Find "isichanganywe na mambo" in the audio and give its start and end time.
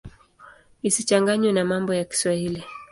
0.87-1.91